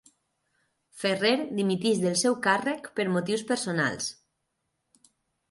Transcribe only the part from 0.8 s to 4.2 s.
Ferrer dimiteix del seu càrrec per motius personals